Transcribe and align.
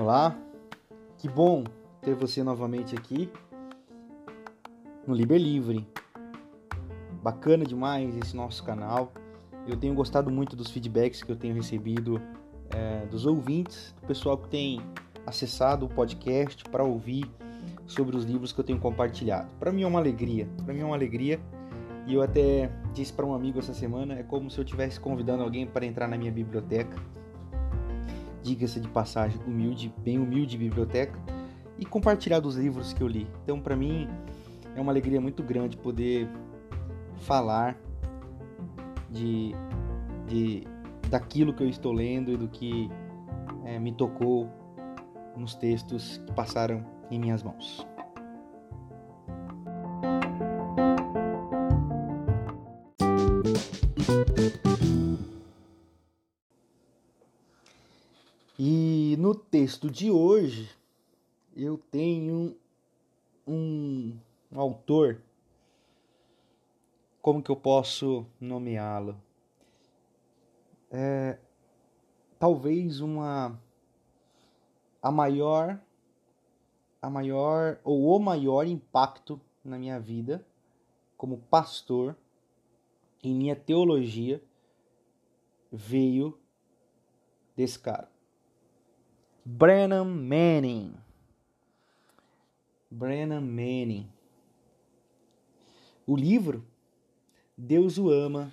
Olá, 0.00 0.34
que 1.18 1.28
bom 1.28 1.62
ter 2.00 2.14
você 2.14 2.42
novamente 2.42 2.96
aqui 2.96 3.30
no 5.06 5.14
Liber 5.14 5.38
Livre. 5.38 5.86
Bacana 7.22 7.66
demais 7.66 8.16
esse 8.16 8.34
nosso 8.34 8.64
canal. 8.64 9.12
Eu 9.66 9.76
tenho 9.76 9.92
gostado 9.94 10.30
muito 10.30 10.56
dos 10.56 10.70
feedbacks 10.70 11.22
que 11.22 11.30
eu 11.30 11.36
tenho 11.36 11.54
recebido 11.54 12.18
é, 12.70 13.04
dos 13.04 13.26
ouvintes, 13.26 13.94
do 14.00 14.06
pessoal 14.06 14.38
que 14.38 14.48
tem 14.48 14.80
acessado 15.26 15.84
o 15.84 15.88
podcast 15.90 16.64
para 16.64 16.82
ouvir 16.82 17.30
sobre 17.86 18.16
os 18.16 18.24
livros 18.24 18.52
que 18.52 18.60
eu 18.60 18.64
tenho 18.64 18.80
compartilhado. 18.80 19.50
Para 19.60 19.70
mim 19.70 19.82
é 19.82 19.86
uma 19.86 19.98
alegria, 19.98 20.48
para 20.64 20.72
mim 20.72 20.80
é 20.80 20.84
uma 20.84 20.96
alegria. 20.96 21.38
E 22.08 22.14
eu 22.14 22.22
até 22.22 22.72
disse 22.92 23.12
para 23.12 23.24
um 23.24 23.32
amigo 23.32 23.60
essa 23.60 23.72
semana, 23.72 24.14
é 24.14 24.24
como 24.24 24.50
se 24.50 24.58
eu 24.58 24.64
estivesse 24.64 24.98
convidando 24.98 25.44
alguém 25.44 25.64
para 25.64 25.86
entrar 25.86 26.08
na 26.08 26.18
minha 26.18 26.32
biblioteca 26.32 26.98
diga-se 28.48 28.80
de 28.80 28.88
passagem, 28.88 29.38
humilde, 29.46 29.92
bem 29.98 30.18
humilde 30.18 30.56
biblioteca 30.56 31.18
e 31.78 31.84
compartilhar 31.84 32.40
dos 32.40 32.56
livros 32.56 32.92
que 32.92 33.02
eu 33.02 33.06
li. 33.06 33.26
Então, 33.44 33.60
para 33.60 33.76
mim, 33.76 34.08
é 34.74 34.80
uma 34.80 34.90
alegria 34.90 35.20
muito 35.20 35.42
grande 35.42 35.76
poder 35.76 36.28
falar 37.18 37.76
de, 39.10 39.54
de 40.26 40.66
daquilo 41.10 41.52
que 41.52 41.62
eu 41.62 41.68
estou 41.68 41.92
lendo 41.92 42.32
e 42.32 42.36
do 42.36 42.48
que 42.48 42.90
é, 43.64 43.78
me 43.78 43.92
tocou 43.92 44.48
nos 45.36 45.54
textos 45.54 46.18
que 46.26 46.32
passaram 46.32 46.84
em 47.10 47.18
minhas 47.18 47.42
mãos. 47.42 47.86
Texto 59.68 59.90
de 59.90 60.10
hoje, 60.10 60.74
eu 61.54 61.76
tenho 61.76 62.56
um, 63.46 64.18
um 64.50 64.58
autor. 64.58 65.20
Como 67.20 67.42
que 67.42 67.50
eu 67.50 67.56
posso 67.56 68.24
nomeá-lo? 68.40 69.20
É, 70.90 71.38
talvez 72.38 73.02
uma 73.02 73.60
a 75.02 75.10
maior 75.10 75.78
a 77.02 77.10
maior 77.10 77.78
ou 77.84 78.16
o 78.16 78.18
maior 78.18 78.66
impacto 78.66 79.38
na 79.62 79.78
minha 79.78 80.00
vida 80.00 80.42
como 81.14 81.36
pastor 81.36 82.16
em 83.22 83.34
minha 83.34 83.54
teologia 83.54 84.42
veio 85.70 86.38
desse 87.54 87.78
cara. 87.78 88.17
Brennan 89.50 90.04
Manning. 90.04 90.92
Brennan 92.90 93.40
Manning. 93.40 94.06
O 96.06 96.14
livro 96.14 96.62
Deus 97.56 97.96
o 97.96 98.10
ama 98.10 98.52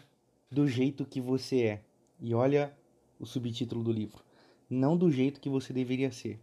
do 0.50 0.66
jeito 0.70 1.06
que 1.06 1.20
você 1.20 1.64
é. 1.64 1.84
E 2.22 2.34
olha 2.34 2.74
o 3.20 3.26
subtítulo 3.26 3.84
do 3.84 3.92
livro. 3.92 4.24
Não 4.70 4.96
do 4.96 5.12
jeito 5.12 5.42
que 5.42 5.50
você 5.50 5.74
deveria 5.74 6.14
ser, 6.14 6.40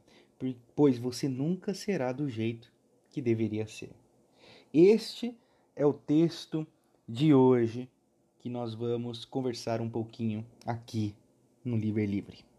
pois 0.76 0.98
você 0.98 1.30
nunca 1.30 1.72
será 1.72 2.12
do 2.12 2.28
jeito 2.28 2.70
que 3.10 3.22
deveria 3.22 3.66
ser. 3.66 3.92
Este 4.70 5.34
é 5.74 5.86
o 5.86 5.94
texto 5.94 6.66
de 7.08 7.32
hoje 7.32 7.88
que 8.38 8.50
nós 8.50 8.74
vamos 8.74 9.24
conversar 9.24 9.80
um 9.80 9.88
pouquinho 9.88 10.44
aqui 10.66 11.14
no 11.64 11.74
Liber 11.74 12.06
Livre. 12.06 12.51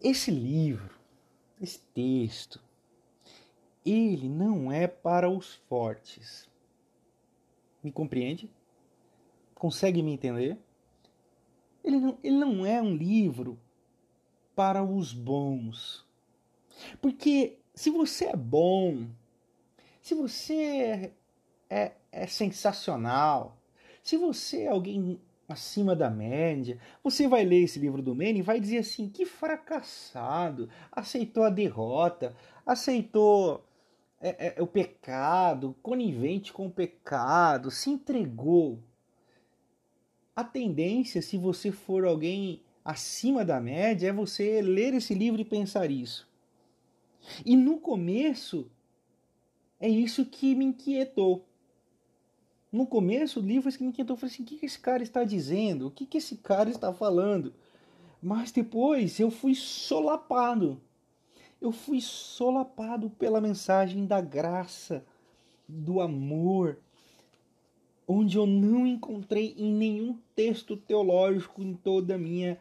Esse 0.00 0.30
livro, 0.30 0.94
esse 1.60 1.80
texto, 1.92 2.60
ele 3.84 4.28
não 4.28 4.70
é 4.70 4.86
para 4.86 5.28
os 5.28 5.54
fortes. 5.68 6.48
Me 7.82 7.90
compreende? 7.90 8.50
Consegue 9.54 10.02
me 10.02 10.12
entender? 10.12 10.56
Ele 11.82 11.98
não, 11.98 12.18
ele 12.22 12.36
não 12.36 12.66
é 12.66 12.80
um 12.80 12.94
livro 12.94 13.58
para 14.54 14.84
os 14.84 15.12
bons. 15.12 16.06
Porque 17.00 17.58
se 17.74 17.90
você 17.90 18.26
é 18.26 18.36
bom, 18.36 19.08
se 20.00 20.14
você 20.14 20.54
é, 20.54 21.12
é, 21.68 21.92
é 22.12 22.26
sensacional, 22.26 23.56
se 24.02 24.16
você 24.16 24.62
é 24.62 24.68
alguém 24.68 25.20
acima 25.48 25.96
da 25.96 26.10
média. 26.10 26.78
Você 27.02 27.26
vai 27.26 27.44
ler 27.44 27.64
esse 27.64 27.78
livro 27.78 28.02
do 28.02 28.14
Manning 28.14 28.40
e 28.40 28.42
vai 28.42 28.60
dizer 28.60 28.78
assim: 28.78 29.08
que 29.08 29.24
fracassado, 29.24 30.68
aceitou 30.92 31.44
a 31.44 31.50
derrota, 31.50 32.36
aceitou 32.66 33.64
é, 34.20 34.54
é, 34.58 34.62
o 34.62 34.66
pecado, 34.66 35.74
conivente 35.82 36.52
com 36.52 36.66
o 36.66 36.70
pecado, 36.70 37.70
se 37.70 37.90
entregou. 37.90 38.78
A 40.36 40.44
tendência, 40.44 41.20
se 41.22 41.36
você 41.36 41.72
for 41.72 42.04
alguém 42.04 42.62
acima 42.84 43.44
da 43.44 43.60
média, 43.60 44.08
é 44.08 44.12
você 44.12 44.62
ler 44.62 44.94
esse 44.94 45.14
livro 45.14 45.40
e 45.40 45.44
pensar 45.44 45.90
isso. 45.90 46.28
E 47.44 47.56
no 47.56 47.78
começo, 47.78 48.70
é 49.80 49.88
isso 49.88 50.24
que 50.24 50.54
me 50.54 50.66
inquietou. 50.66 51.47
No 52.70 52.86
começo, 52.86 53.40
o 53.40 53.42
livro 53.42 53.72
que 53.72 53.82
me 53.82 53.88
inquietou. 53.88 54.14
Eu 54.14 54.20
falei 54.20 54.34
assim: 54.34 54.42
o 54.42 54.46
que 54.46 54.64
esse 54.64 54.78
cara 54.78 55.02
está 55.02 55.24
dizendo? 55.24 55.86
O 55.86 55.90
que 55.90 56.18
esse 56.18 56.36
cara 56.36 56.68
está 56.68 56.92
falando? 56.92 57.54
Mas 58.22 58.52
depois 58.52 59.18
eu 59.18 59.30
fui 59.30 59.54
solapado. 59.54 60.80
Eu 61.60 61.72
fui 61.72 62.00
solapado 62.00 63.10
pela 63.10 63.40
mensagem 63.40 64.06
da 64.06 64.20
graça, 64.20 65.04
do 65.66 66.00
amor, 66.00 66.78
onde 68.06 68.36
eu 68.36 68.46
não 68.46 68.86
encontrei 68.86 69.54
em 69.58 69.72
nenhum 69.72 70.16
texto 70.36 70.76
teológico 70.76 71.62
em 71.62 71.74
toda 71.74 72.14
a 72.14 72.18
minha 72.18 72.60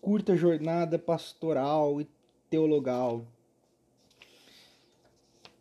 curta 0.00 0.36
jornada 0.36 0.98
pastoral 0.98 2.00
e 2.00 2.06
teologal 2.48 3.26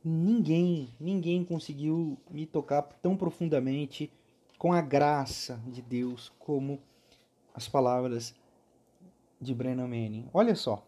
ninguém, 0.07 0.89
ninguém 0.99 1.43
conseguiu 1.43 2.17
me 2.31 2.45
tocar 2.45 2.81
tão 2.81 3.15
profundamente 3.15 4.11
com 4.57 4.71
a 4.71 4.81
graça 4.81 5.61
de 5.67 5.81
Deus 5.81 6.31
como 6.39 6.79
as 7.53 7.67
palavras 7.67 8.33
de 9.39 9.53
Brennan 9.53 9.87
Manning. 9.87 10.29
Olha 10.33 10.55
só, 10.55 10.87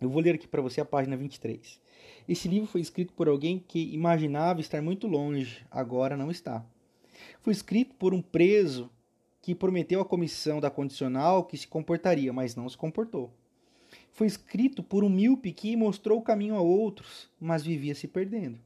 eu 0.00 0.08
vou 0.08 0.22
ler 0.22 0.34
aqui 0.34 0.48
para 0.48 0.62
você 0.62 0.80
a 0.80 0.84
página 0.84 1.16
23. 1.16 1.80
Esse 2.28 2.48
livro 2.48 2.66
foi 2.66 2.80
escrito 2.80 3.12
por 3.12 3.28
alguém 3.28 3.58
que 3.58 3.92
imaginava 3.94 4.60
estar 4.60 4.80
muito 4.82 5.06
longe, 5.06 5.64
agora 5.70 6.16
não 6.16 6.30
está. 6.30 6.64
Foi 7.40 7.52
escrito 7.52 7.94
por 7.96 8.14
um 8.14 8.22
preso 8.22 8.90
que 9.42 9.54
prometeu 9.54 10.00
à 10.00 10.04
comissão 10.04 10.60
da 10.60 10.70
condicional 10.70 11.44
que 11.44 11.56
se 11.56 11.66
comportaria, 11.66 12.32
mas 12.32 12.54
não 12.54 12.68
se 12.68 12.76
comportou. 12.76 13.32
Foi 14.18 14.26
escrito 14.26 14.82
por 14.82 15.04
um 15.04 15.08
míope 15.08 15.52
que 15.52 15.76
mostrou 15.76 16.18
o 16.18 16.22
caminho 16.22 16.56
a 16.56 16.60
outros, 16.60 17.30
mas 17.40 17.62
vivia 17.62 17.94
se 17.94 18.08
perdendo. 18.08 18.58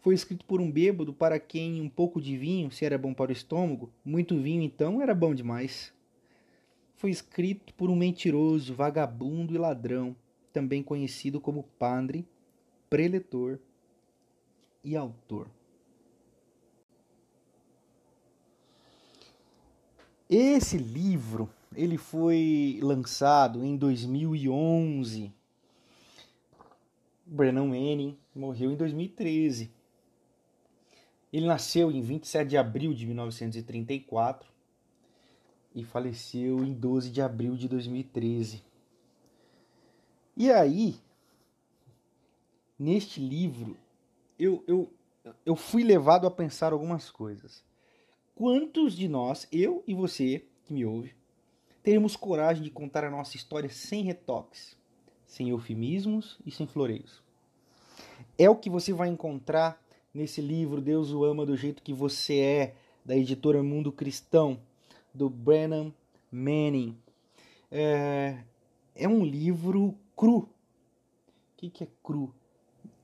Foi 0.00 0.14
escrito 0.14 0.42
por 0.46 0.58
um 0.58 0.72
bêbado 0.72 1.12
para 1.12 1.38
quem 1.38 1.82
um 1.82 1.88
pouco 1.90 2.18
de 2.18 2.34
vinho, 2.34 2.72
se 2.72 2.82
era 2.82 2.96
bom 2.96 3.12
para 3.12 3.28
o 3.28 3.32
estômago, 3.32 3.92
muito 4.02 4.40
vinho 4.40 4.62
então 4.62 5.02
era 5.02 5.14
bom 5.14 5.34
demais. 5.34 5.92
Foi 6.96 7.10
escrito 7.10 7.74
por 7.74 7.90
um 7.90 7.94
mentiroso, 7.94 8.72
vagabundo 8.72 9.54
e 9.54 9.58
ladrão, 9.58 10.16
também 10.50 10.82
conhecido 10.82 11.42
como 11.42 11.64
padre, 11.78 12.26
preletor 12.88 13.58
e 14.82 14.96
autor. 14.96 15.46
Esse 20.26 20.78
livro 20.78 21.50
ele 21.76 21.98
foi 21.98 22.78
lançado 22.82 23.64
em 23.64 23.76
2011. 23.76 25.32
Brennan 27.26 27.66
Manning 27.66 28.16
morreu 28.34 28.72
em 28.72 28.76
2013. 28.76 29.70
Ele 31.32 31.46
nasceu 31.46 31.90
em 31.90 32.00
27 32.00 32.48
de 32.48 32.56
abril 32.56 32.94
de 32.94 33.06
1934 33.06 34.48
e 35.74 35.82
faleceu 35.82 36.62
em 36.62 36.72
12 36.72 37.10
de 37.10 37.20
abril 37.20 37.56
de 37.56 37.68
2013. 37.68 38.62
E 40.36 40.50
aí, 40.50 40.96
neste 42.78 43.20
livro, 43.20 43.76
eu, 44.38 44.62
eu, 44.66 44.92
eu 45.44 45.56
fui 45.56 45.82
levado 45.82 46.26
a 46.26 46.30
pensar 46.30 46.72
algumas 46.72 47.10
coisas. 47.10 47.64
Quantos 48.34 48.94
de 48.94 49.08
nós, 49.08 49.48
eu 49.50 49.82
e 49.86 49.94
você 49.94 50.44
que 50.64 50.72
me 50.72 50.84
ouve, 50.84 51.14
teremos 51.84 52.16
coragem 52.16 52.62
de 52.62 52.70
contar 52.70 53.04
a 53.04 53.10
nossa 53.10 53.36
história 53.36 53.68
sem 53.68 54.02
retoques, 54.02 54.74
sem 55.26 55.50
eufemismos 55.50 56.38
e 56.44 56.50
sem 56.50 56.66
floreios. 56.66 57.22
É 58.38 58.48
o 58.48 58.56
que 58.56 58.70
você 58.70 58.92
vai 58.92 59.08
encontrar 59.08 59.78
nesse 60.12 60.40
livro 60.40 60.80
Deus 60.80 61.12
o 61.12 61.24
ama 61.24 61.44
do 61.44 61.54
jeito 61.54 61.82
que 61.82 61.92
você 61.92 62.38
é, 62.38 62.74
da 63.04 63.14
editora 63.14 63.62
Mundo 63.62 63.92
Cristão, 63.92 64.58
do 65.12 65.28
Brennan 65.28 65.92
Manning. 66.32 66.96
É, 67.70 68.38
é 68.94 69.06
um 69.06 69.22
livro 69.22 69.94
cru. 70.16 70.38
O 70.38 70.48
que, 71.58 71.68
que 71.68 71.84
é 71.84 71.88
cru? 72.02 72.34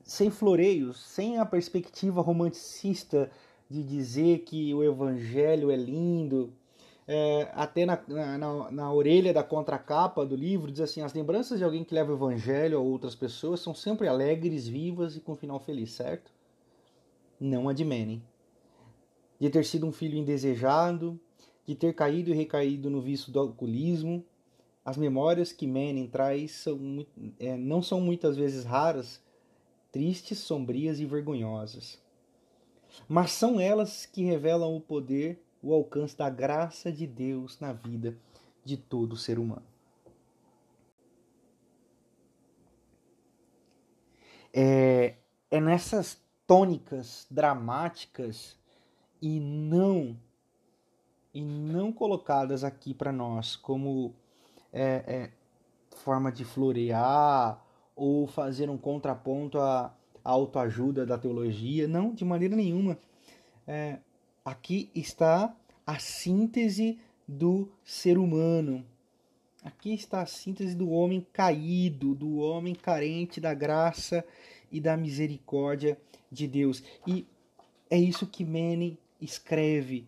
Sem 0.02 0.30
floreios, 0.30 0.98
sem 1.00 1.38
a 1.38 1.44
perspectiva 1.44 2.22
romanticista 2.22 3.30
de 3.68 3.82
dizer 3.82 4.40
que 4.40 4.72
o 4.72 4.82
evangelho 4.82 5.70
é 5.70 5.76
lindo. 5.76 6.50
É, 7.12 7.50
até 7.54 7.84
na, 7.84 8.00
na, 8.06 8.70
na, 8.70 8.92
orelha 8.92 9.34
da 9.34 9.42
contracapa 9.42 10.24
do 10.24 10.36
livro 10.36 10.70
diz 10.70 10.80
assim: 10.80 11.00
as 11.00 11.12
lembranças 11.12 11.58
de 11.58 11.64
alguém 11.64 11.82
que 11.82 11.92
leva 11.92 12.12
o 12.12 12.14
evangelho 12.14 12.78
a 12.78 12.80
outras 12.80 13.16
pessoas 13.16 13.58
são 13.58 13.74
sempre 13.74 14.06
alegres, 14.06 14.68
vivas 14.68 15.16
e 15.16 15.20
com 15.20 15.34
final 15.34 15.58
feliz, 15.58 15.90
certo? 15.90 16.30
Não 17.40 17.68
a 17.68 17.72
de 19.40 19.50
ter 19.50 19.64
sido 19.64 19.86
um 19.86 19.92
filho 19.92 20.16
indesejado, 20.16 21.18
de 21.66 21.74
ter 21.74 21.94
caído 21.94 22.30
e 22.30 22.32
recaído 22.32 22.88
no 22.88 23.00
vício 23.00 23.32
do 23.32 23.40
alcoolismo, 23.40 24.24
as 24.84 24.96
memórias 24.96 25.50
que 25.50 25.66
Manning 25.66 26.06
traz 26.06 26.52
são, 26.52 27.04
é, 27.40 27.56
não 27.56 27.82
são 27.82 28.00
muitas 28.00 28.36
vezes 28.36 28.64
raras, 28.64 29.20
tristes, 29.90 30.38
sombrias 30.38 31.00
e 31.00 31.06
vergonhosas. 31.06 32.00
Mas 33.08 33.32
são 33.32 33.58
elas 33.58 34.06
que 34.06 34.22
revelam 34.22 34.76
o 34.76 34.80
poder, 34.80 35.42
o 35.62 35.74
alcance 35.74 36.16
da 36.16 36.30
graça 36.30 36.90
de 36.90 37.06
Deus 37.06 37.58
na 37.60 37.72
vida 37.72 38.16
de 38.64 38.76
todo 38.76 39.16
ser 39.16 39.38
humano. 39.38 39.66
É, 44.52 45.16
é 45.50 45.60
nessas 45.60 46.20
tônicas 46.46 47.26
dramáticas 47.30 48.58
e 49.22 49.38
não 49.38 50.18
e 51.32 51.42
não 51.42 51.92
colocadas 51.92 52.64
aqui 52.64 52.92
para 52.92 53.12
nós 53.12 53.54
como 53.54 54.14
é, 54.72 55.04
é, 55.06 55.30
forma 55.96 56.32
de 56.32 56.44
florear 56.44 57.64
ou 57.94 58.26
fazer 58.26 58.68
um 58.68 58.76
contraponto 58.76 59.58
à, 59.58 59.94
autoajuda 60.24 61.06
da 61.06 61.16
teologia. 61.16 61.86
Não, 61.86 62.12
de 62.12 62.24
maneira 62.24 62.56
nenhuma. 62.56 62.98
É, 63.66 63.98
aqui 64.44 64.90
está 64.94 65.54
a 65.86 65.98
síntese 65.98 66.98
do 67.26 67.68
ser 67.84 68.18
humano. 68.18 68.84
Aqui 69.62 69.92
está 69.92 70.22
a 70.22 70.26
síntese 70.26 70.74
do 70.74 70.90
homem 70.90 71.26
caído, 71.32 72.14
do 72.14 72.38
homem 72.38 72.74
carente 72.74 73.40
da 73.40 73.52
graça 73.52 74.24
e 74.72 74.80
da 74.80 74.96
misericórdia 74.96 75.98
de 76.30 76.46
Deus. 76.46 76.82
E 77.06 77.26
é 77.90 77.98
isso 77.98 78.26
que 78.26 78.44
Manning 78.44 78.96
escreve, 79.20 80.06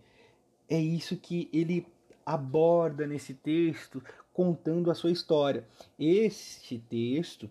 é 0.69 0.81
isso 0.81 1.17
que 1.17 1.51
ele 1.53 1.87
aborda 2.25 3.07
nesse 3.07 3.35
texto, 3.35 4.03
contando 4.33 4.91
a 4.91 4.95
sua 4.95 5.11
história. 5.11 5.67
Este 5.99 6.79
texto 6.79 7.51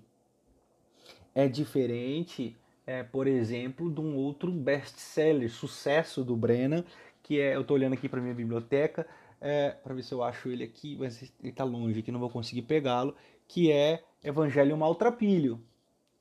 é 1.35 1.47
diferente, 1.47 2.55
é, 2.85 3.03
por 3.03 3.27
exemplo, 3.27 3.91
de 3.91 4.01
um 4.01 4.15
outro 4.15 4.51
best-seller, 4.51 5.49
sucesso 5.49 6.23
do 6.23 6.35
Brennan, 6.35 6.83
que 7.21 7.39
é, 7.39 7.55
eu 7.55 7.61
estou 7.61 7.75
olhando 7.75 7.93
aqui 7.93 8.09
para 8.09 8.21
minha 8.21 8.33
biblioteca, 8.33 9.07
é, 9.39 9.71
para 9.71 9.93
ver 9.93 10.03
se 10.03 10.13
eu 10.13 10.23
acho 10.23 10.49
ele 10.49 10.63
aqui, 10.63 10.95
mas 10.99 11.21
ele 11.21 11.49
está 11.49 11.63
longe 11.63 11.99
aqui, 11.99 12.11
não 12.11 12.19
vou 12.19 12.29
conseguir 12.29 12.63
pegá-lo, 12.63 13.15
que 13.47 13.71
é 13.71 14.03
Evangelho 14.23 14.77
Maltrapilho. 14.77 15.59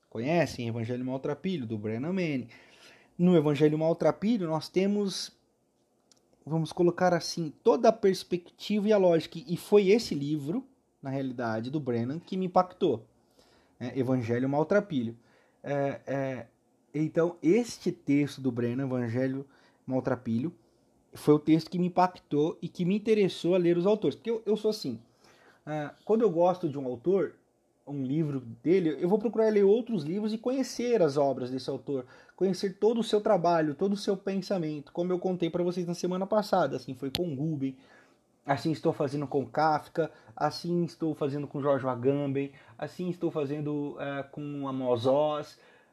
Conhecem 0.08 0.68
Evangelho 0.68 1.04
Maltrapilho, 1.04 1.66
do 1.66 1.78
Brennan 1.78 2.12
Manning. 2.12 2.48
No 3.16 3.36
Evangelho 3.36 3.78
Maltrapilho, 3.78 4.48
nós 4.48 4.68
temos, 4.68 5.30
vamos 6.44 6.72
colocar 6.72 7.14
assim, 7.14 7.52
toda 7.62 7.90
a 7.90 7.92
perspectiva 7.92 8.88
e 8.88 8.92
a 8.92 8.98
lógica. 8.98 9.38
E 9.46 9.56
foi 9.56 9.88
esse 9.88 10.14
livro, 10.14 10.66
na 11.02 11.10
realidade, 11.10 11.70
do 11.70 11.78
Brennan, 11.78 12.18
que 12.18 12.36
me 12.36 12.46
impactou. 12.46 13.04
É, 13.78 13.98
Evangelho 13.98 14.48
Maltrapilho. 14.48 15.16
É, 15.62 16.00
é, 16.06 16.46
então, 16.94 17.36
este 17.42 17.92
texto 17.92 18.40
do 18.40 18.50
Brennan, 18.50 18.84
Evangelho 18.84 19.46
Maltrapilho, 19.86 20.52
foi 21.14 21.34
o 21.34 21.38
texto 21.38 21.70
que 21.70 21.78
me 21.78 21.86
impactou 21.86 22.58
e 22.62 22.68
que 22.68 22.84
me 22.84 22.96
interessou 22.96 23.54
a 23.54 23.58
ler 23.58 23.76
os 23.76 23.86
autores. 23.86 24.14
Porque 24.14 24.30
eu, 24.30 24.42
eu 24.46 24.56
sou 24.56 24.70
assim, 24.70 25.00
uh, 25.66 25.94
quando 26.04 26.22
eu 26.22 26.30
gosto 26.30 26.68
de 26.68 26.78
um 26.78 26.86
autor, 26.86 27.34
um 27.86 28.04
livro 28.04 28.40
dele, 28.62 28.96
eu 29.00 29.08
vou 29.08 29.18
procurar 29.18 29.52
ler 29.52 29.64
outros 29.64 30.04
livros 30.04 30.32
e 30.32 30.38
conhecer 30.38 31.02
as 31.02 31.16
obras 31.16 31.50
desse 31.50 31.68
autor, 31.68 32.06
conhecer 32.36 32.78
todo 32.78 33.00
o 33.00 33.04
seu 33.04 33.20
trabalho, 33.20 33.74
todo 33.74 33.94
o 33.94 33.96
seu 33.96 34.16
pensamento, 34.16 34.92
como 34.92 35.12
eu 35.12 35.18
contei 35.18 35.50
para 35.50 35.64
vocês 35.64 35.86
na 35.86 35.94
semana 35.94 36.26
passada. 36.26 36.76
Assim 36.76 36.94
foi 36.94 37.10
com 37.10 37.34
Rubem, 37.34 37.76
assim 38.52 38.72
estou 38.72 38.92
fazendo 38.92 39.28
com 39.28 39.46
Kafka, 39.46 40.10
assim 40.34 40.82
estou 40.82 41.14
fazendo 41.14 41.46
com 41.46 41.60
George 41.60 41.86
Agamben, 41.86 42.50
assim 42.76 43.08
estou 43.08 43.30
fazendo 43.30 43.92
uh, 43.92 44.28
com 44.32 44.66
Amos 44.66 45.06
Oz, 45.06 45.52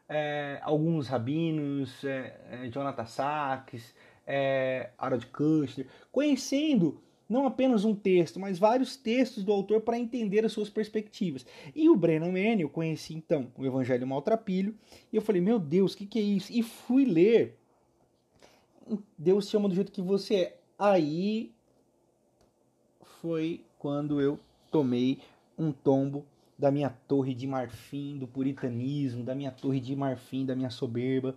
uh, 0.09 0.59
alguns 0.63 1.07
rabinos, 1.07 2.01
uh, 2.01 2.67
Jonathan 2.71 3.05
Sachs, 3.05 3.93
é, 4.25 4.89
Harold 4.97 5.27
Kushner, 5.27 5.87
conhecendo 6.11 6.99
não 7.29 7.45
apenas 7.45 7.85
um 7.85 7.93
texto, 7.93 8.39
mas 8.39 8.57
vários 8.57 8.95
textos 8.95 9.43
do 9.43 9.51
autor 9.51 9.81
para 9.81 9.99
entender 9.99 10.43
as 10.43 10.51
suas 10.51 10.69
perspectivas. 10.69 11.45
E 11.75 11.87
o 11.89 11.95
Brennan 11.95 12.31
Manning, 12.31 12.61
eu 12.61 12.69
conheci 12.69 13.13
então 13.13 13.51
o 13.55 13.65
Evangelho 13.67 14.07
Maltrapilho, 14.07 14.75
e 15.13 15.15
eu 15.15 15.21
falei, 15.21 15.41
meu 15.41 15.59
Deus, 15.59 15.93
o 15.93 15.97
que, 15.97 16.07
que 16.07 16.17
é 16.17 16.23
isso? 16.23 16.51
E 16.51 16.63
fui 16.63 17.05
ler. 17.05 17.55
Deus 19.15 19.47
chama 19.47 19.69
do 19.69 19.75
jeito 19.75 19.91
que 19.91 20.01
você 20.01 20.35
é. 20.35 20.57
Aí 20.79 21.51
foi 23.21 23.63
quando 23.79 24.21
eu 24.21 24.39
tomei 24.71 25.19
um 25.57 25.71
tombo 25.71 26.25
da 26.57 26.71
minha 26.71 26.89
torre 27.07 27.33
de 27.33 27.45
marfim, 27.45 28.17
do 28.17 28.27
puritanismo, 28.27 29.23
da 29.23 29.35
minha 29.35 29.51
torre 29.51 29.79
de 29.79 29.95
marfim, 29.95 30.45
da 30.45 30.55
minha 30.55 30.69
soberba. 30.69 31.35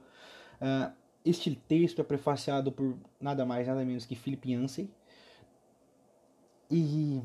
Uh, 0.61 0.93
este 1.25 1.55
texto 1.55 2.01
é 2.01 2.05
prefaciado 2.05 2.73
por 2.73 2.97
nada 3.21 3.45
mais, 3.45 3.67
nada 3.67 3.85
menos 3.85 4.07
que 4.07 4.15
Philip 4.15 4.51
Yancey, 4.51 4.91
e 6.71 7.21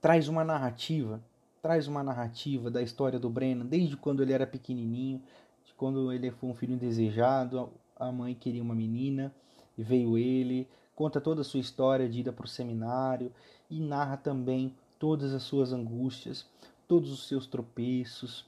traz 0.00 0.28
uma 0.28 0.42
narrativa, 0.42 1.22
traz 1.62 1.86
uma 1.86 2.02
narrativa 2.02 2.70
da 2.70 2.82
história 2.82 3.18
do 3.18 3.28
Brennan, 3.28 3.66
desde 3.66 3.96
quando 3.96 4.22
ele 4.22 4.32
era 4.32 4.46
pequenininho, 4.46 5.22
de 5.64 5.74
quando 5.74 6.12
ele 6.12 6.30
foi 6.30 6.48
um 6.48 6.54
filho 6.54 6.74
indesejado, 6.74 7.70
a 7.94 8.10
mãe 8.10 8.34
queria 8.34 8.62
uma 8.62 8.74
menina 8.74 9.32
e 9.76 9.82
veio 9.82 10.16
ele, 10.16 10.68
conta 10.96 11.20
toda 11.20 11.42
a 11.42 11.44
sua 11.44 11.60
história 11.60 12.08
de 12.08 12.20
ida 12.20 12.32
para 12.32 12.46
o 12.46 12.48
seminário 12.48 13.30
e 13.70 13.78
narra 13.78 14.16
também 14.16 14.74
todas 14.98 15.34
as 15.34 15.42
suas 15.42 15.72
angústias, 15.72 16.46
todos 16.88 17.12
os 17.12 17.28
seus 17.28 17.46
tropeços, 17.46 18.46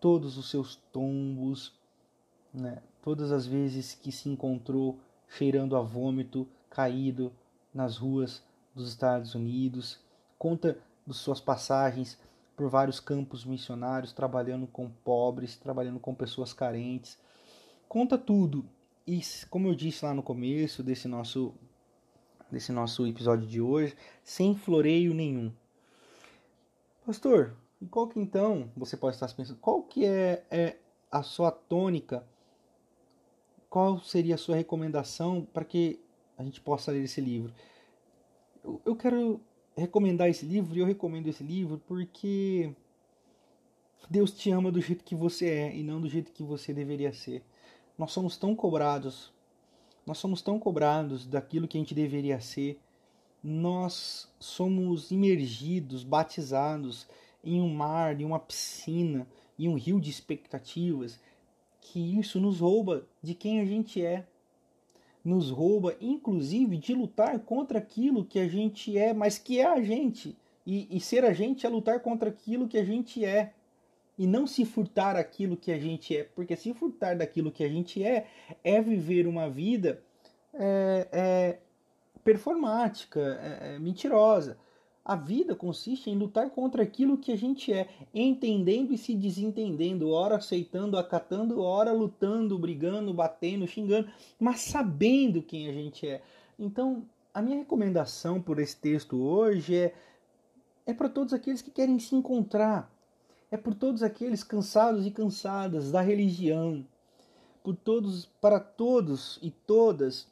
todos 0.00 0.38
os 0.38 0.48
seus 0.48 0.76
tombos, 0.90 1.74
né? 2.52 2.82
todas 3.02 3.30
as 3.30 3.46
vezes 3.46 3.94
que 3.94 4.10
se 4.10 4.30
encontrou 4.30 4.98
cheirando 5.28 5.76
a 5.76 5.82
vômito, 5.82 6.48
caído 6.70 7.30
nas 7.72 7.98
ruas 7.98 8.42
dos 8.74 8.88
Estados 8.88 9.34
Unidos, 9.34 10.00
conta 10.38 10.78
de 11.06 11.12
suas 11.12 11.40
passagens 11.40 12.18
por 12.56 12.70
vários 12.70 12.98
campos 12.98 13.44
missionários, 13.44 14.12
trabalhando 14.12 14.66
com 14.66 14.88
pobres, 14.88 15.56
trabalhando 15.56 16.00
com 16.00 16.14
pessoas 16.14 16.52
carentes. 16.52 17.18
Conta 17.88 18.16
tudo. 18.16 18.64
E 19.08 19.22
como 19.48 19.68
eu 19.68 19.74
disse 19.74 20.04
lá 20.04 20.12
no 20.12 20.22
começo 20.22 20.82
desse 20.82 21.08
nosso 21.08 21.54
desse 22.52 22.72
nosso 22.72 23.06
episódio 23.06 23.46
de 23.46 23.58
hoje, 23.58 23.96
sem 24.22 24.54
floreio 24.54 25.14
nenhum. 25.14 25.50
Pastor, 27.06 27.56
e 27.80 27.86
qual 27.86 28.06
que 28.06 28.20
então, 28.20 28.70
você 28.76 28.98
pode 28.98 29.16
estar 29.16 29.32
pensando, 29.34 29.58
qual 29.60 29.82
que 29.82 30.04
é, 30.04 30.44
é 30.50 30.76
a 31.10 31.22
sua 31.22 31.50
tônica? 31.50 32.22
Qual 33.70 33.98
seria 34.00 34.34
a 34.34 34.38
sua 34.38 34.56
recomendação 34.56 35.42
para 35.42 35.64
que 35.64 35.98
a 36.36 36.44
gente 36.44 36.60
possa 36.60 36.92
ler 36.92 37.04
esse 37.04 37.20
livro. 37.22 37.52
Eu, 38.62 38.80
eu 38.84 38.94
quero 38.94 39.40
recomendar 39.74 40.28
esse 40.28 40.44
livro 40.44 40.76
e 40.76 40.80
eu 40.80 40.86
recomendo 40.86 41.28
esse 41.28 41.42
livro 41.42 41.80
porque 41.86 42.74
Deus 44.10 44.32
te 44.32 44.50
ama 44.50 44.70
do 44.70 44.82
jeito 44.82 45.02
que 45.02 45.14
você 45.14 45.48
é 45.48 45.74
e 45.74 45.82
não 45.82 45.98
do 45.98 46.10
jeito 46.10 46.30
que 46.30 46.42
você 46.42 46.74
deveria 46.74 47.10
ser. 47.10 47.42
Nós 47.98 48.12
somos 48.12 48.36
tão 48.36 48.54
cobrados, 48.54 49.32
nós 50.06 50.18
somos 50.18 50.40
tão 50.40 50.58
cobrados 50.58 51.26
daquilo 51.26 51.66
que 51.66 51.76
a 51.76 51.80
gente 51.80 51.94
deveria 51.94 52.40
ser. 52.40 52.80
Nós 53.42 54.32
somos 54.38 55.10
imergidos, 55.10 56.04
batizados 56.04 57.08
em 57.42 57.60
um 57.60 57.72
mar, 57.72 58.20
em 58.20 58.24
uma 58.24 58.38
piscina, 58.38 59.26
em 59.58 59.68
um 59.68 59.74
rio 59.74 60.00
de 60.00 60.10
expectativas, 60.10 61.18
que 61.80 62.18
isso 62.18 62.40
nos 62.40 62.60
rouba 62.60 63.06
de 63.22 63.34
quem 63.34 63.60
a 63.60 63.64
gente 63.64 64.04
é 64.04 64.24
nos 65.28 65.50
rouba, 65.50 65.96
inclusive, 66.00 66.76
de 66.78 66.94
lutar 66.94 67.38
contra 67.40 67.78
aquilo 67.78 68.24
que 68.24 68.38
a 68.38 68.48
gente 68.48 68.96
é, 68.96 69.12
mas 69.12 69.38
que 69.38 69.60
é 69.60 69.66
a 69.66 69.80
gente. 69.82 70.36
E, 70.66 70.88
e 70.90 71.00
ser 71.00 71.24
a 71.24 71.32
gente 71.32 71.66
é 71.66 71.68
lutar 71.68 72.00
contra 72.00 72.30
aquilo 72.30 72.68
que 72.68 72.78
a 72.78 72.84
gente 72.84 73.24
é. 73.24 73.52
E 74.18 74.26
não 74.26 74.46
se 74.46 74.64
furtar 74.64 75.16
aquilo 75.16 75.56
que 75.56 75.70
a 75.70 75.78
gente 75.78 76.16
é. 76.16 76.24
Porque 76.24 76.56
se 76.56 76.74
furtar 76.74 77.16
daquilo 77.16 77.52
que 77.52 77.62
a 77.62 77.68
gente 77.68 78.02
é, 78.02 78.26
é 78.64 78.80
viver 78.82 79.26
uma 79.26 79.48
vida 79.48 80.02
é, 80.52 81.08
é 81.12 81.58
performática, 82.24 83.20
é, 83.40 83.76
é 83.76 83.78
mentirosa. 83.78 84.58
A 85.04 85.16
vida 85.16 85.54
consiste 85.54 86.10
em 86.10 86.18
lutar 86.18 86.50
contra 86.50 86.82
aquilo 86.82 87.16
que 87.16 87.32
a 87.32 87.36
gente 87.36 87.72
é, 87.72 87.88
entendendo 88.12 88.92
e 88.92 88.98
se 88.98 89.14
desentendendo, 89.14 90.10
ora 90.10 90.36
aceitando, 90.36 90.98
acatando, 90.98 91.62
ora 91.62 91.92
lutando, 91.92 92.58
brigando, 92.58 93.14
batendo, 93.14 93.66
xingando, 93.66 94.10
mas 94.38 94.60
sabendo 94.60 95.40
quem 95.40 95.68
a 95.68 95.72
gente 95.72 96.06
é. 96.06 96.20
Então, 96.58 97.04
a 97.32 97.40
minha 97.40 97.56
recomendação 97.56 98.42
por 98.42 98.58
esse 98.58 98.76
texto 98.76 99.16
hoje 99.22 99.76
é 99.76 99.94
é 100.88 100.94
para 100.94 101.10
todos 101.10 101.34
aqueles 101.34 101.60
que 101.60 101.70
querem 101.70 101.98
se 101.98 102.16
encontrar, 102.16 102.90
é 103.50 103.56
por 103.56 103.74
todos 103.74 104.02
aqueles 104.02 104.44
cansados 104.44 105.06
e 105.06 105.10
cansadas 105.10 105.90
da 105.90 106.00
religião, 106.00 106.86
por 107.62 107.74
todos, 107.74 108.26
para 108.40 108.60
todos 108.60 109.38
e 109.42 109.50
todas 109.50 110.26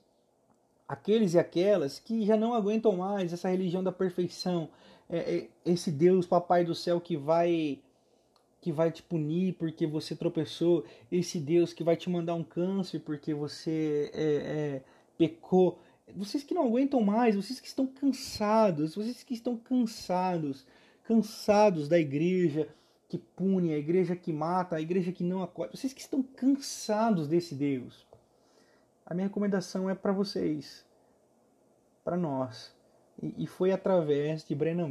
aqueles 0.86 1.34
e 1.34 1.38
aquelas 1.38 1.98
que 1.98 2.24
já 2.24 2.36
não 2.36 2.54
aguentam 2.54 2.92
mais 2.96 3.32
essa 3.32 3.48
religião 3.48 3.82
da 3.82 3.92
perfeição, 3.92 4.68
é, 5.08 5.18
é, 5.18 5.48
esse 5.64 5.90
Deus, 5.90 6.26
Papai 6.26 6.64
do 6.64 6.74
céu, 6.74 7.00
que 7.00 7.16
vai 7.16 7.80
que 8.60 8.72
vai 8.72 8.90
te 8.90 9.00
punir 9.00 9.54
porque 9.54 9.86
você 9.86 10.16
tropeçou, 10.16 10.84
esse 11.12 11.38
Deus 11.38 11.72
que 11.72 11.84
vai 11.84 11.94
te 11.96 12.10
mandar 12.10 12.34
um 12.34 12.42
câncer 12.42 12.98
porque 12.98 13.32
você 13.32 14.10
é, 14.12 14.24
é, 14.24 14.82
pecou. 15.16 15.78
Vocês 16.16 16.42
que 16.42 16.52
não 16.52 16.64
aguentam 16.64 17.00
mais, 17.00 17.36
vocês 17.36 17.60
que 17.60 17.68
estão 17.68 17.86
cansados, 17.86 18.96
vocês 18.96 19.22
que 19.22 19.34
estão 19.34 19.56
cansados, 19.56 20.66
cansados 21.04 21.88
da 21.88 21.96
igreja 21.96 22.68
que 23.08 23.18
pune, 23.18 23.72
a 23.72 23.78
igreja 23.78 24.16
que 24.16 24.32
mata, 24.32 24.76
a 24.76 24.80
igreja 24.80 25.12
que 25.12 25.22
não 25.22 25.42
acolhe, 25.42 25.70
vocês 25.72 25.92
que 25.92 26.00
estão 26.00 26.22
cansados 26.22 27.28
desse 27.28 27.54
Deus 27.54 28.06
a 29.06 29.14
minha 29.14 29.28
recomendação 29.28 29.88
é 29.88 29.94
para 29.94 30.12
vocês, 30.12 30.84
para 32.04 32.16
nós. 32.16 32.74
E, 33.22 33.44
e, 33.44 33.46
foi 33.46 33.70
através 33.70 34.44
de 34.44 34.52
Brennan 34.52 34.90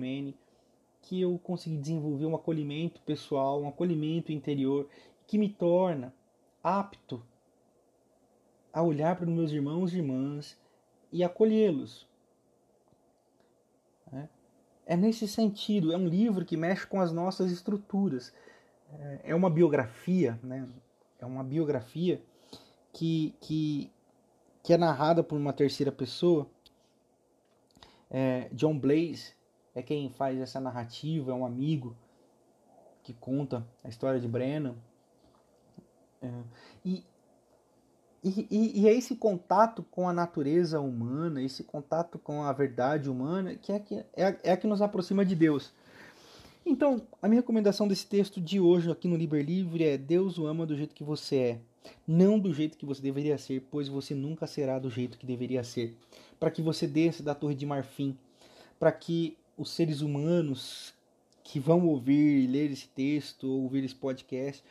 que 1.02 1.20
eu 1.20 1.38
consegui 1.44 1.78
desenvolver 1.78 2.26
um 2.26 2.34
acolhimento 2.34 3.02
pessoal, 3.02 3.62
um 3.62 3.68
acolhimento 3.68 4.32
interior 4.32 4.88
que 5.28 5.38
me 5.38 5.50
torna 5.50 6.14
apto 6.64 7.22
a 8.72 8.82
olhar 8.82 9.18
para 9.18 9.26
os 9.26 9.36
meus 9.36 9.52
irmãos 9.52 9.94
e 9.94 9.98
irmãs 9.98 10.58
e 11.12 11.22
acolhê-los. 11.22 12.08
É, 14.86 14.96
nesse 14.96 15.27
sentido, 15.27 15.92
é 15.92 15.98
um 15.98 16.08
livro 16.08 16.46
que 16.46 16.56
mexe 16.56 16.86
com 16.86 17.01
as 17.01 17.12
nossas 17.12 17.51
estruturas. 17.51 18.34
É, 18.92 19.20
é 19.32 19.36
uma 19.36 19.50
biografia, 19.50 20.39
né? 20.44 20.68
É 21.20 21.25
uma 21.25 21.44
biografia 21.44 22.22
que, 22.94 23.34
que 23.42 23.92
que 24.65 24.74
é 24.74 24.77
narrada 24.77 25.24
por 25.24 25.38
uma 25.38 25.54
terceira 25.54 25.92
pessoa. 25.92 26.50
É, 28.10 28.50
John 28.51 28.80
Blaze 28.80 29.36
é 29.75 29.84
quem 29.84 30.10
faz 30.10 30.39
essa 30.39 30.60
narrativa, 30.60 31.32
é 31.32 31.36
um 31.36 31.46
amigo 31.46 31.96
que 33.04 33.13
conta 33.13 33.63
a 33.84 33.89
história 33.89 34.20
de 34.20 34.27
Brennan. 34.27 34.75
É, 36.20 36.42
e, 36.84 37.06
e, 38.29 38.82
e, 38.82 38.88
é 38.88 38.94
esse 38.94 39.15
contato 39.15 39.84
com 39.91 40.10
a 40.10 40.13
natureza 40.13 40.79
humana, 40.79 41.44
esse 41.44 41.63
contato 41.63 42.17
com 42.17 42.44
a 42.44 42.51
verdade 42.51 43.10
humana, 43.10 43.55
que 43.55 43.72
é, 43.72 43.79
que 43.79 43.96
é, 44.15 44.38
é 44.44 44.51
a 44.51 44.58
que 44.58 44.65
nos 44.65 44.82
aproxima 44.82 45.24
de 45.24 45.36
Deus. 45.36 45.72
Então, 46.65 47.01
a 47.22 47.27
minha 47.27 47.41
recomendação 47.41 47.88
desse 47.88 48.08
texto 48.08 48.41
de 48.41 48.60
hoje 48.60 48.89
aqui 48.89 49.08
no 49.08 49.15
Liber 49.15 49.46
Livre 49.46 49.84
é: 49.84 49.98
Deus 49.98 50.39
o 50.39 50.48
ama 50.48 50.65
do 50.65 50.75
jeito 50.75 50.96
que 50.96 51.03
você 51.03 51.36
é 51.36 51.60
não 52.08 52.39
do 52.39 52.53
jeito 52.53 52.77
que 52.77 52.86
você 52.86 53.01
deveria 53.01 53.38
ser, 53.38 53.65
pois 53.72 53.88
você 53.88 54.13
nunca 54.13 54.48
será 54.48 54.79
do 54.79 54.89
jeito 54.89 55.17
que 55.17 55.25
deveria 55.25 55.63
ser. 55.63 55.96
Para 56.39 56.51
que 56.51 56.62
você 56.62 56.88
desça 56.88 57.24
da 57.24 57.36
torre 57.36 57.55
de 57.55 57.65
marfim, 57.65 58.17
para 58.79 58.91
que 58.91 59.38
os 59.58 59.70
seres 59.70 60.01
humanos 60.01 60.94
que 61.44 61.60
vão 61.60 61.88
ouvir, 61.88 62.48
ler 62.48 62.72
esse 62.72 62.88
texto, 62.88 63.48
ouvir 63.48 63.84
esse 63.84 63.96
podcast, 63.96 64.63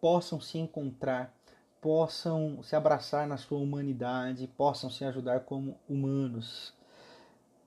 possam 0.00 0.40
se 0.40 0.58
encontrar, 0.58 1.34
possam 1.82 2.62
se 2.62 2.76
abraçar 2.76 3.26
na 3.26 3.36
sua 3.36 3.58
humanidade, 3.58 4.46
possam 4.46 4.88
se 4.88 5.04
ajudar 5.04 5.40
como 5.40 5.76
humanos. 5.88 6.72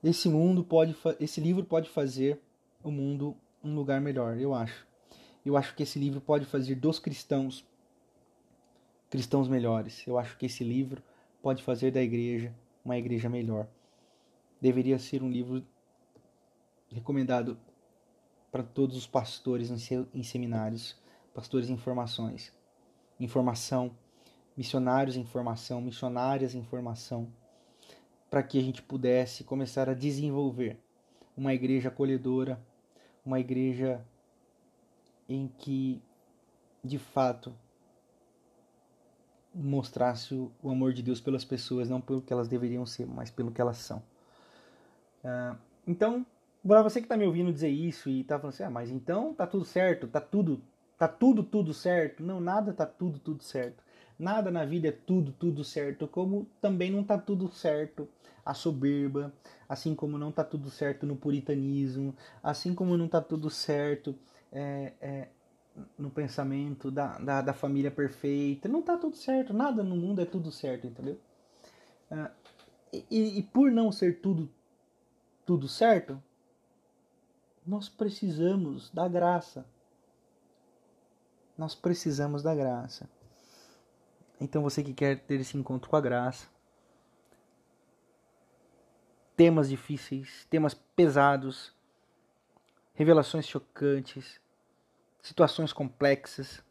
Esse 0.02 0.26
mundo 0.26 0.64
pode, 0.64 0.96
esse 1.20 1.38
livro 1.38 1.62
pode 1.62 1.90
fazer 1.90 2.40
o 2.82 2.90
mundo 2.90 3.36
um 3.62 3.74
lugar 3.74 4.00
melhor, 4.00 4.38
eu 4.38 4.54
acho. 4.54 4.86
Eu 5.44 5.54
acho 5.54 5.74
que 5.74 5.82
esse 5.82 5.98
livro 5.98 6.18
pode 6.20 6.46
fazer 6.46 6.76
dos 6.76 6.98
cristãos 6.98 7.64
cristãos 9.10 9.48
melhores. 9.48 10.04
Eu 10.06 10.18
acho 10.18 10.36
que 10.38 10.46
esse 10.46 10.64
livro 10.64 11.02
pode 11.42 11.62
fazer 11.62 11.90
da 11.90 12.02
igreja 12.02 12.52
uma 12.82 12.96
igreja 12.96 13.28
melhor. 13.28 13.68
Deveria 14.60 14.98
ser 14.98 15.22
um 15.22 15.30
livro 15.30 15.62
recomendado 16.88 17.58
para 18.50 18.62
todos 18.62 18.96
os 18.96 19.06
pastores 19.06 19.70
em 20.14 20.22
seminários, 20.22 20.96
pastores 21.34 21.68
em 21.68 21.76
formações, 21.76 22.50
informação, 23.20 23.94
missionários 24.56 25.16
em 25.16 25.24
formação, 25.24 25.80
missionárias 25.80 26.54
em 26.54 26.62
formação, 26.62 27.28
para 28.30 28.42
que 28.42 28.58
a 28.58 28.62
gente 28.62 28.82
pudesse 28.82 29.44
começar 29.44 29.88
a 29.88 29.94
desenvolver 29.94 30.78
uma 31.36 31.52
igreja 31.52 31.88
acolhedora, 31.88 32.60
uma 33.24 33.38
igreja 33.38 34.04
em 35.28 35.48
que 35.58 36.02
de 36.82 36.98
fato 36.98 37.52
mostrasse 39.54 40.34
o 40.34 40.70
amor 40.70 40.92
de 40.92 41.02
Deus 41.02 41.20
pelas 41.20 41.44
pessoas, 41.44 41.88
não 41.88 42.00
pelo 42.00 42.20
que 42.20 42.32
elas 42.32 42.48
deveriam 42.48 42.84
ser, 42.84 43.06
mas 43.06 43.30
pelo 43.30 43.50
que 43.50 43.60
elas 43.60 43.78
são. 43.78 44.02
Uh, 45.24 45.56
então, 45.86 46.26
para 46.66 46.82
você 46.82 47.00
que 47.00 47.06
está 47.06 47.16
me 47.16 47.26
ouvindo 47.26 47.52
dizer 47.52 47.70
isso 47.70 48.08
e 48.08 48.20
está 48.20 48.38
falando 48.38 48.54
assim, 48.54 48.64
ah, 48.64 48.70
mas 48.70 48.90
então 48.90 49.34
tá 49.34 49.46
tudo 49.46 49.64
certo, 49.64 50.06
tá 50.06 50.20
tudo, 50.20 50.60
tá 50.98 51.08
tudo 51.08 51.42
tudo 51.42 51.72
certo. 51.72 52.22
Não, 52.22 52.40
nada 52.40 52.72
tá 52.72 52.84
tudo 52.84 53.18
tudo 53.18 53.42
certo. 53.42 53.82
Nada 54.18 54.50
na 54.50 54.64
vida 54.64 54.88
é 54.88 54.92
tudo 54.92 55.32
tudo 55.32 55.62
certo, 55.62 56.08
como 56.08 56.46
também 56.60 56.90
não 56.90 57.04
tá 57.04 57.18
tudo 57.18 57.48
certo 57.48 58.08
a 58.44 58.54
soberba, 58.54 59.32
assim 59.68 59.94
como 59.94 60.16
não 60.16 60.30
tá 60.30 60.44
tudo 60.44 60.70
certo 60.70 61.04
no 61.04 61.16
puritanismo, 61.16 62.14
assim 62.42 62.74
como 62.74 62.96
não 62.96 63.08
tá 63.08 63.20
tudo 63.20 63.50
certo 63.50 64.14
é, 64.52 64.92
é, 65.00 65.28
no 65.98 66.10
pensamento 66.10 66.90
da, 66.90 67.18
da, 67.18 67.42
da, 67.42 67.52
família 67.52 67.90
perfeita. 67.90 68.68
Não 68.68 68.82
tá 68.82 68.96
tudo 68.96 69.16
certo, 69.16 69.52
nada 69.52 69.82
no 69.82 69.96
mundo 69.96 70.22
é 70.22 70.24
tudo 70.24 70.52
certo, 70.52 70.86
entendeu? 70.86 71.18
Uh, 72.10 72.30
e, 73.10 73.38
e 73.38 73.42
por 73.42 73.70
não 73.72 73.90
ser 73.90 74.20
tudo, 74.20 74.48
tudo 75.44 75.68
certo, 75.68 76.22
nós 77.66 77.88
precisamos 77.88 78.90
da 78.90 79.08
graça. 79.08 79.66
Nós 81.58 81.74
precisamos 81.74 82.42
da 82.42 82.54
graça. 82.54 83.08
Então 84.40 84.62
você 84.62 84.82
que 84.82 84.92
quer 84.92 85.18
ter 85.20 85.40
esse 85.40 85.56
encontro 85.56 85.88
com 85.88 85.96
a 85.96 86.00
graça, 86.00 86.46
temas 89.36 89.68
difíceis, 89.68 90.46
temas 90.50 90.74
pesados, 90.74 91.74
revelações 92.94 93.46
chocantes, 93.46 94.40
situações 95.22 95.72
complexas. 95.72 96.62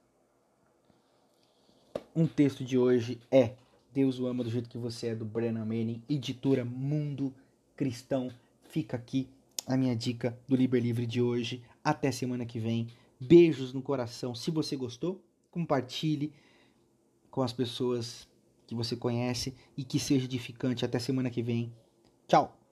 Um 2.15 2.27
texto 2.27 2.63
de 2.63 2.77
hoje 2.77 3.19
é 3.31 3.55
Deus 3.93 4.19
o 4.19 4.27
ama 4.27 4.43
do 4.43 4.49
jeito 4.49 4.69
que 4.69 4.77
você 4.77 5.07
é, 5.07 5.15
do 5.15 5.25
Brennan 5.25 5.65
Manning, 5.65 6.03
editora 6.09 6.65
Mundo 6.65 7.33
Cristão. 7.75 8.31
Fica 8.63 8.97
aqui 8.97 9.29
a 9.67 9.77
minha 9.77 9.95
dica 9.95 10.37
do 10.47 10.55
Liber 10.55 10.81
Livre 10.81 11.05
de 11.05 11.21
hoje. 11.21 11.63
Até 11.83 12.11
semana 12.11 12.45
que 12.45 12.59
vem. 12.59 12.87
Beijos 13.19 13.73
no 13.73 13.81
coração. 13.81 14.35
Se 14.35 14.51
você 14.51 14.75
gostou, 14.75 15.21
compartilhe 15.51 16.33
com 17.35 17.43
as 17.43 17.51
pessoas 17.51 18.25
que 18.65 18.73
você 18.73 18.95
conhece 18.95 19.53
e 19.75 19.83
que 19.83 19.99
seja 19.99 20.23
edificante. 20.23 20.85
Até 20.85 20.99
semana 20.99 21.29
que 21.29 21.43
vem. 21.43 21.69
Tchau! 22.29 22.64